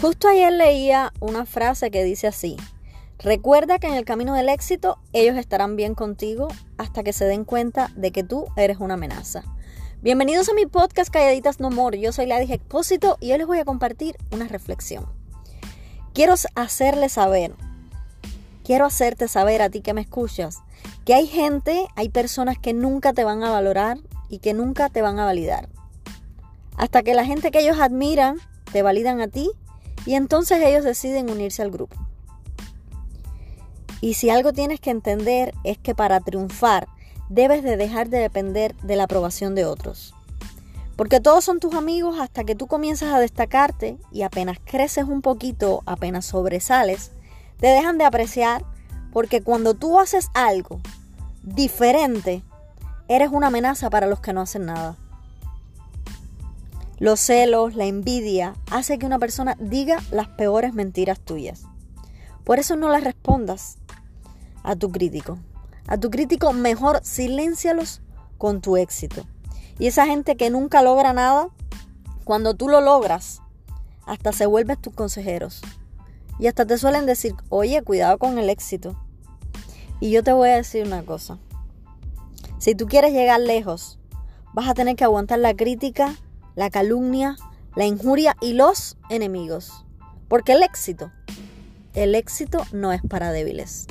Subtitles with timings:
[0.00, 2.56] Justo ayer leía una frase que dice así,
[3.18, 7.44] recuerda que en el camino del éxito ellos estarán bien contigo hasta que se den
[7.44, 9.44] cuenta de que tú eres una amenaza.
[10.00, 13.58] Bienvenidos a mi podcast Calladitas No More, yo soy Ladis Expósito y hoy les voy
[13.58, 15.04] a compartir una reflexión.
[16.14, 17.52] Quiero hacerle saber,
[18.64, 20.60] quiero hacerte saber a ti que me escuchas,
[21.04, 23.98] que hay gente, hay personas que nunca te van a valorar
[24.30, 25.68] y que nunca te van a validar.
[26.78, 28.38] Hasta que la gente que ellos admiran
[28.72, 29.50] te validan a ti
[30.06, 31.96] y entonces ellos deciden unirse al grupo.
[34.00, 36.88] Y si algo tienes que entender es que para triunfar
[37.28, 40.14] debes de dejar de depender de la aprobación de otros.
[40.96, 45.22] Porque todos son tus amigos hasta que tú comienzas a destacarte y apenas creces un
[45.22, 47.12] poquito, apenas sobresales,
[47.58, 48.64] te dejan de apreciar
[49.12, 50.80] porque cuando tú haces algo
[51.42, 52.42] diferente,
[53.08, 54.96] eres una amenaza para los que no hacen nada.
[57.00, 61.62] Los celos, la envidia, hace que una persona diga las peores mentiras tuyas.
[62.44, 63.78] Por eso no le respondas
[64.62, 65.38] a tu crítico.
[65.86, 68.02] A tu crítico mejor siléncialos
[68.36, 69.24] con tu éxito.
[69.78, 71.48] Y esa gente que nunca logra nada,
[72.24, 73.40] cuando tú lo logras,
[74.04, 75.62] hasta se vuelven tus consejeros.
[76.38, 78.94] Y hasta te suelen decir, oye, cuidado con el éxito.
[80.00, 81.38] Y yo te voy a decir una cosa.
[82.58, 83.98] Si tú quieres llegar lejos,
[84.52, 86.14] vas a tener que aguantar la crítica
[86.54, 87.36] la calumnia,
[87.76, 89.84] la injuria y los enemigos.
[90.28, 91.10] Porque el éxito,
[91.94, 93.86] el éxito no es para débiles.